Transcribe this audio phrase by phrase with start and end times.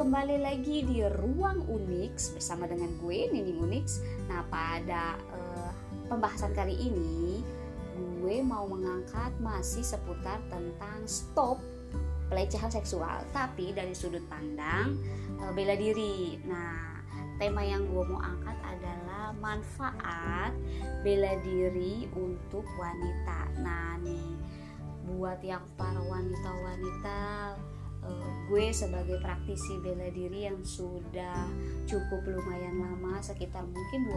[0.00, 4.00] kembali lagi di Ruang Unix bersama dengan gue Nining Unix.
[4.32, 5.68] Nah, pada uh,
[6.08, 7.44] pembahasan kali ini
[8.24, 11.60] gue mau mengangkat masih seputar tentang stop
[12.32, 14.96] pelecehan seksual, tapi dari sudut pandang
[15.36, 16.40] uh, bela diri.
[16.48, 17.04] Nah,
[17.36, 20.56] tema yang gue mau angkat adalah manfaat
[21.04, 23.52] bela diri untuk wanita.
[23.60, 24.32] Nah, nih
[25.12, 27.20] buat yang para wanita-wanita
[28.04, 31.46] uh, gue sebagai praktisi bela diri yang sudah
[31.86, 34.10] cukup lumayan lama sekitar mungkin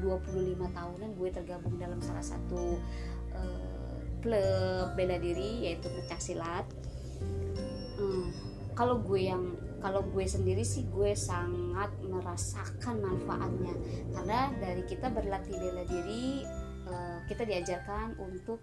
[0.00, 2.78] 20 25 tahunan gue tergabung dalam salah satu
[3.36, 6.66] uh, klub bela diri yaitu pecah silat
[7.98, 8.28] uh,
[8.72, 9.52] kalau gue yang
[9.82, 13.74] kalau gue sendiri sih gue sangat merasakan manfaatnya.
[14.14, 16.46] Karena dari kita berlatih bela diri
[16.86, 18.62] uh, kita diajarkan untuk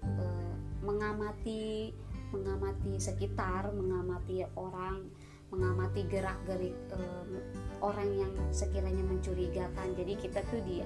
[0.79, 1.91] mengamati
[2.29, 5.09] mengamati sekitar, mengamati orang,
[5.49, 7.41] mengamati gerak-gerik um,
[7.81, 9.97] orang yang sekiranya mencurigakan.
[9.97, 10.85] Jadi kita tuh dia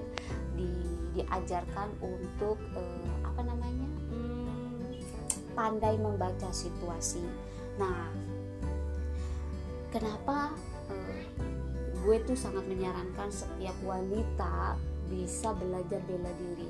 [0.56, 0.68] di,
[1.20, 4.96] diajarkan untuk uh, apa namanya hmm,
[5.52, 7.24] pandai membaca situasi.
[7.76, 8.08] Nah,
[9.92, 10.56] kenapa
[10.88, 11.20] uh,
[12.04, 14.80] gue tuh sangat menyarankan setiap wanita
[15.12, 16.68] bisa belajar bela diri.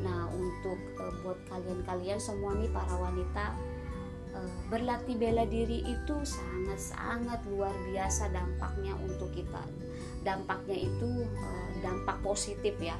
[0.00, 3.52] Nah, untuk uh, buat kalian-kalian semua nih para wanita
[4.68, 9.62] berlatih bela diri itu sangat-sangat luar biasa dampaknya untuk kita.
[10.24, 12.96] Dampaknya itu eh, dampak positif ya.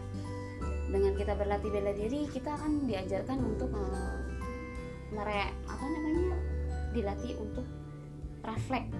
[0.88, 4.20] Dengan kita berlatih bela diri kita akan diajarkan untuk uh,
[5.10, 6.38] mere apa namanya
[6.94, 7.66] dilatih untuk
[8.46, 8.94] refleks.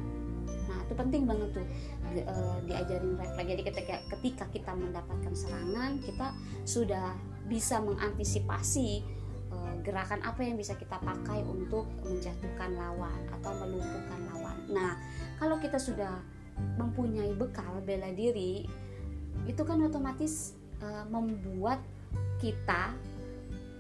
[0.67, 1.67] Nah itu penting banget tuh
[2.11, 3.47] di, uh, diajarin refleks.
[3.47, 6.35] Jadi ketika ketika kita mendapatkan serangan kita
[6.67, 7.15] sudah
[7.47, 9.05] bisa mengantisipasi
[9.85, 14.57] gerakan apa yang bisa kita pakai untuk menjatuhkan lawan atau melumpuhkan lawan.
[14.73, 14.97] Nah,
[15.37, 16.19] kalau kita sudah
[16.81, 18.65] mempunyai bekal bela diri,
[19.45, 21.85] itu kan otomatis uh, membuat
[22.41, 22.97] kita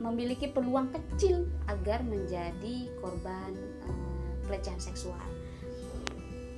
[0.03, 3.57] memiliki peluang kecil agar menjadi korban
[3.89, 5.25] uh, pelecehan seksual.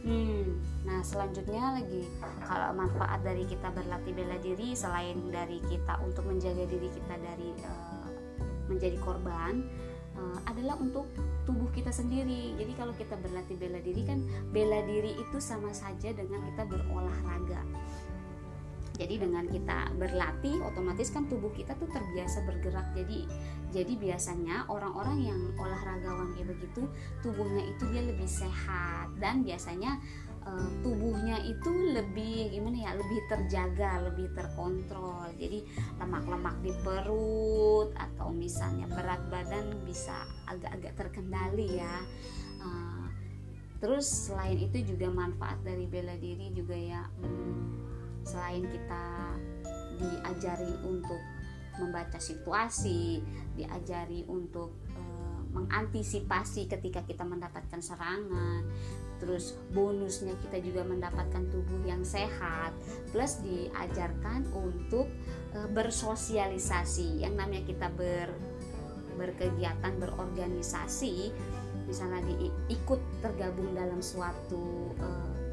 [0.06, 2.06] Hmm, nah selanjutnya lagi
[2.46, 7.50] kalau manfaat dari kita berlatih bela diri selain dari kita untuk menjaga diri kita dari
[7.66, 8.05] uh,
[8.66, 9.64] menjadi korban
[10.16, 11.06] uh, adalah untuk
[11.44, 12.56] tubuh kita sendiri.
[12.58, 14.18] Jadi kalau kita berlatih bela diri kan
[14.50, 17.62] bela diri itu sama saja dengan kita berolahraga.
[18.96, 22.96] Jadi dengan kita berlatih otomatis kan tubuh kita tuh terbiasa bergerak.
[22.96, 23.28] Jadi
[23.76, 26.88] jadi biasanya orang-orang yang olahragawan kayak begitu
[27.20, 30.00] tubuhnya itu dia lebih sehat dan biasanya
[30.46, 35.26] uh, tubuhnya itu lebih gimana ya lebih terjaga lebih terkontrol.
[35.36, 35.66] Jadi
[35.98, 40.14] lemak-lemak di perut atau misalnya berat badan bisa
[40.46, 41.96] agak-agak terkendali ya.
[42.62, 43.06] Uh,
[43.82, 47.02] terus selain itu juga manfaat dari bela diri juga ya.
[47.20, 47.82] Hmm,
[48.22, 49.06] selain kita
[49.96, 51.20] diajari untuk
[51.76, 53.20] membaca situasi
[53.52, 58.64] diajari untuk uh, mengantisipasi ketika kita mendapatkan serangan
[59.16, 62.72] terus bonusnya kita juga mendapatkan tubuh yang sehat
[63.10, 65.08] plus diajarkan untuk
[65.56, 67.24] e, bersosialisasi.
[67.24, 68.28] Yang namanya kita ber
[69.16, 71.32] berkegiatan berorganisasi
[71.88, 75.06] misalnya diikut tergabung dalam suatu e,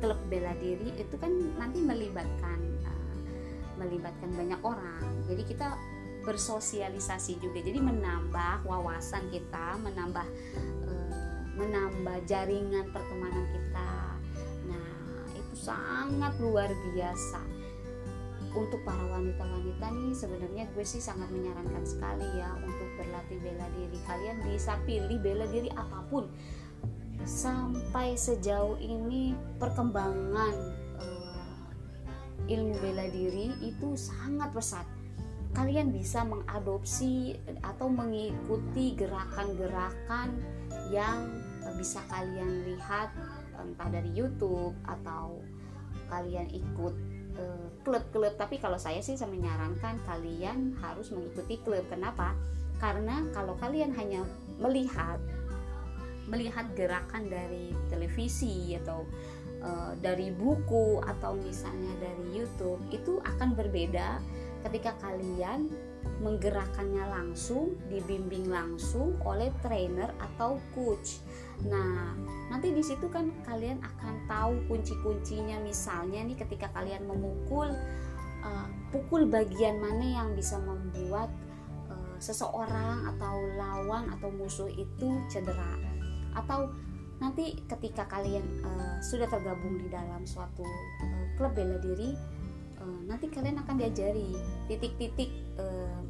[0.04, 2.92] klub bela diri itu kan nanti melibatkan e,
[3.80, 5.04] melibatkan banyak orang.
[5.32, 5.76] Jadi kita
[6.24, 7.60] bersosialisasi juga.
[7.60, 10.24] Jadi menambah wawasan kita menambah
[11.54, 13.94] menambah jaringan pertemanan kita.
[14.70, 14.88] Nah,
[15.38, 17.42] itu sangat luar biasa.
[18.54, 23.98] Untuk para wanita-wanita nih sebenarnya gue sih sangat menyarankan sekali ya untuk berlatih bela diri.
[24.06, 26.30] Kalian bisa pilih bela diri apa pun.
[27.26, 30.54] Sampai sejauh ini perkembangan
[31.02, 31.66] uh,
[32.46, 34.86] ilmu bela diri itu sangat pesat
[35.54, 40.34] kalian bisa mengadopsi atau mengikuti gerakan-gerakan
[40.90, 41.30] yang
[41.78, 43.14] bisa kalian lihat
[43.58, 45.40] entah dari YouTube atau
[46.10, 46.96] kalian ikut
[47.38, 48.34] eh, klub-klub.
[48.36, 51.86] Tapi kalau saya sih saya menyarankan kalian harus mengikuti klub.
[51.88, 52.34] Kenapa?
[52.82, 54.26] Karena kalau kalian hanya
[54.60, 55.22] melihat
[56.28, 59.04] melihat gerakan dari televisi atau
[59.60, 64.24] uh, dari buku atau misalnya dari YouTube itu akan berbeda
[64.64, 65.68] ketika kalian
[66.24, 71.20] menggerakkannya langsung, dibimbing langsung oleh trainer atau coach.
[71.68, 72.16] Nah,
[72.48, 77.72] nanti di situ kan kalian akan tahu kunci-kuncinya misalnya nih ketika kalian memukul
[78.44, 81.32] uh, pukul bagian mana yang bisa membuat
[81.92, 85.80] uh, seseorang atau lawan atau musuh itu cedera.
[86.36, 86.72] Atau
[87.20, 90.64] nanti ketika kalian uh, sudah tergabung di dalam suatu
[91.04, 92.16] uh, klub bela diri
[93.06, 94.36] nanti kalian akan diajari
[94.68, 96.02] titik-titik uh,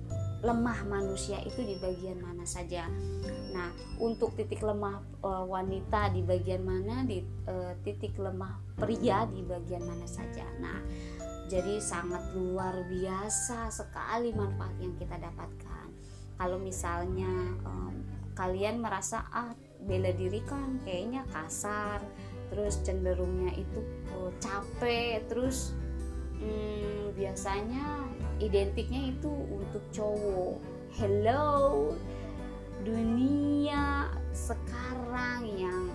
[0.44, 2.92] lemah manusia itu di bagian mana saja.
[3.56, 3.72] Nah,
[4.04, 9.88] untuk titik lemah uh, wanita di bagian mana, di uh, titik lemah pria di bagian
[9.88, 10.44] mana saja.
[10.60, 10.84] Nah,
[11.48, 15.88] jadi sangat luar biasa sekali manfaat yang kita dapatkan.
[16.36, 17.32] Kalau misalnya
[17.64, 18.04] um,
[18.36, 22.04] kalian merasa ah bela diri kan kayaknya kasar,
[22.52, 23.80] terus cenderungnya itu
[24.12, 25.72] uh, capek, terus
[26.44, 28.04] hmm, biasanya
[28.44, 30.60] identiknya itu untuk cowok.
[30.94, 31.96] Hello
[32.84, 35.88] dunia sekarang yang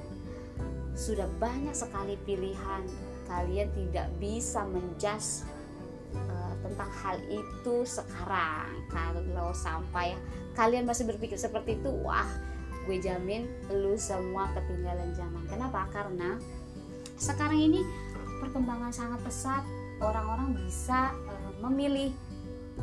[0.96, 2.82] sudah banyak sekali pilihan.
[3.28, 5.44] Kalian tidak bisa menjudge
[6.16, 8.72] uh, tentang hal itu sekarang.
[8.88, 10.16] Kalau sampai
[10.56, 12.26] kalian masih berpikir seperti itu wah
[12.88, 15.44] gue jamin lu semua ketinggalan zaman.
[15.44, 15.84] Kenapa?
[15.92, 16.40] Karena
[17.20, 17.84] sekarang ini
[18.40, 19.62] perkembangan sangat pesat
[20.00, 22.14] orang-orang bisa uh, memilih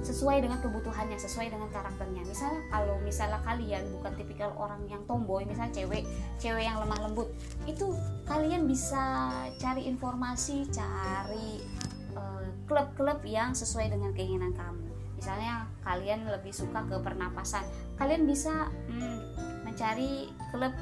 [0.03, 2.27] sesuai dengan kebutuhannya sesuai dengan karakternya.
[2.27, 6.03] Misalnya kalau misalnya kalian bukan tipikal orang yang tomboy misalnya cewek
[6.41, 7.31] cewek yang lemah lembut
[7.63, 7.95] itu
[8.27, 9.31] kalian bisa
[9.62, 11.63] cari informasi cari
[12.12, 14.83] eh, klub-klub uh, yang sesuai dengan keinginan kamu.
[15.15, 17.63] Misalnya kalian lebih suka ke pernapasan
[17.95, 19.19] kalian bisa hmm,
[19.63, 20.75] mencari klub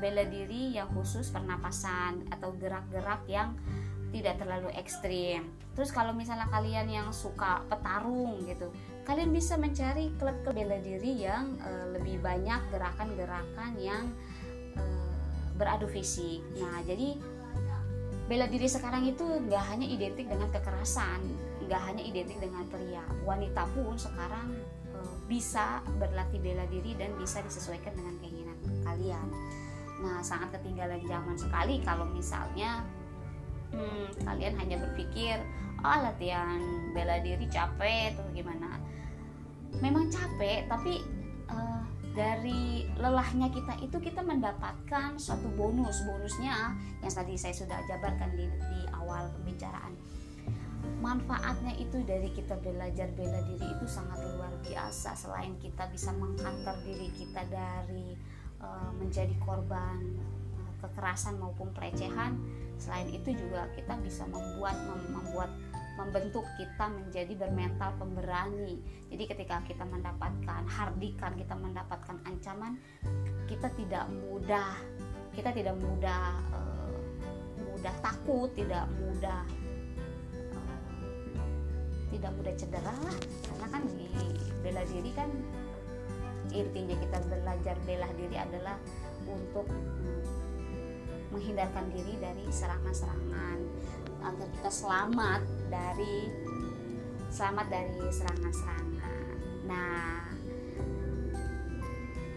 [0.00, 3.52] bela diri yang khusus pernapasan atau gerak-gerak yang
[4.10, 5.54] tidak terlalu ekstrim.
[5.74, 8.68] Terus kalau misalnya kalian yang suka petarung gitu,
[9.06, 14.10] kalian bisa mencari klub-klub bela diri yang uh, lebih banyak gerakan-gerakan yang
[14.76, 15.14] uh,
[15.54, 16.42] beradu fisik.
[16.58, 17.16] Nah, jadi
[18.26, 21.22] bela diri sekarang itu nggak hanya identik dengan kekerasan,
[21.66, 24.58] nggak hanya identik dengan pria, wanita pun sekarang
[24.94, 29.26] uh, bisa berlatih bela diri dan bisa disesuaikan dengan keinginan kalian.
[30.00, 32.82] Nah, sangat ketinggalan zaman sekali kalau misalnya
[33.74, 35.40] hmm, kalian hanya berpikir
[35.80, 36.60] oh latihan
[36.92, 38.76] bela diri capek atau gimana.
[39.80, 41.00] Memang capek tapi
[41.48, 46.02] uh, dari lelahnya kita itu kita mendapatkan suatu bonus.
[46.04, 49.94] Bonusnya yang tadi saya sudah jabarkan di, di awal pembicaraan.
[51.00, 55.16] Manfaatnya itu dari kita belajar bela diri itu sangat luar biasa.
[55.16, 58.16] Selain kita bisa mengkantor diri kita dari
[58.60, 60.18] uh, menjadi korban
[60.80, 62.40] kekerasan maupun pelecehan
[62.80, 64.76] selain itu juga kita bisa membuat
[65.12, 65.52] membuat
[66.00, 68.80] membentuk kita menjadi bermental pemberani.
[69.12, 72.80] Jadi ketika kita mendapatkan hardikan kita mendapatkan ancaman
[73.44, 74.80] kita tidak mudah
[75.36, 76.96] kita tidak mudah uh,
[77.60, 79.44] mudah takut tidak mudah
[80.56, 81.44] uh,
[82.08, 83.16] tidak mudah cedera lah.
[83.44, 84.08] Karena kan di
[84.64, 85.28] bela diri kan
[86.50, 88.76] intinya kita belajar bela diri adalah
[89.28, 89.68] untuk
[91.30, 93.58] menghindarkan diri dari serangan-serangan
[94.20, 95.42] agar kita selamat
[95.72, 96.28] dari
[97.30, 99.36] selamat dari serangan-serangan.
[99.64, 100.26] Nah,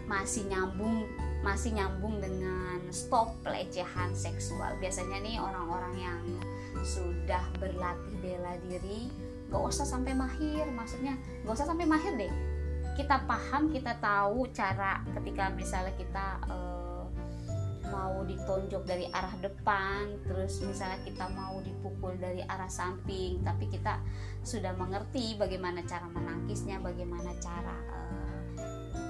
[0.06, 1.04] masih nyambung
[1.44, 4.72] masih nyambung dengan stop pelecehan seksual.
[4.80, 6.20] Biasanya nih orang-orang yang
[6.80, 9.12] sudah berlatih bela diri
[9.52, 12.32] gak usah sampai mahir, maksudnya gak usah sampai mahir deh.
[12.96, 16.93] Kita paham, kita tahu cara ketika misalnya kita uh,
[17.92, 24.00] mau ditonjok dari arah depan terus misalnya kita mau dipukul dari arah samping tapi kita
[24.40, 29.00] sudah mengerti bagaimana cara menangkisnya bagaimana cara uh,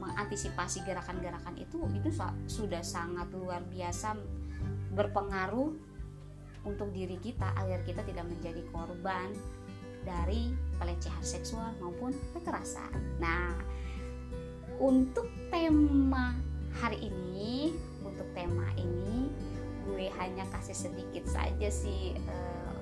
[0.00, 2.08] mengantisipasi gerakan-gerakan itu itu
[2.48, 4.16] sudah sangat luar biasa
[4.96, 5.72] berpengaruh
[6.66, 9.30] untuk diri kita agar kita tidak menjadi korban
[10.02, 12.94] dari pelecehan seksual maupun kekerasan.
[13.18, 13.54] Nah,
[14.78, 16.34] untuk tema
[16.74, 19.30] hari ini untuk tema ini
[19.86, 22.74] gue hanya kasih sedikit saja sih uh,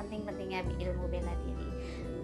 [0.00, 1.70] penting-pentingnya ilmu bela diri.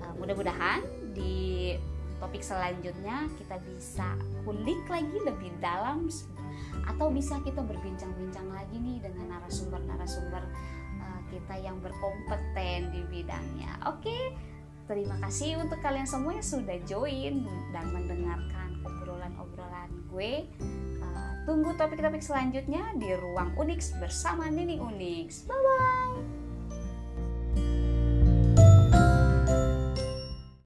[0.00, 0.80] Uh, mudah-mudahan
[1.12, 1.76] di
[2.18, 4.16] topik selanjutnya kita bisa
[4.48, 6.08] kulik lagi lebih dalam
[6.88, 10.42] atau bisa kita berbincang-bincang lagi nih dengan narasumber-narasumber
[11.04, 13.76] uh, kita yang berkompeten di bidangnya.
[13.84, 14.32] Oke
[14.84, 20.44] terima kasih untuk kalian semua yang sudah join dan mendengarkan obrolan-obrolan gue
[21.44, 25.44] Tunggu topik-topik selanjutnya di Ruang Unix bersama Nini Unix.
[25.44, 26.33] Bye-bye!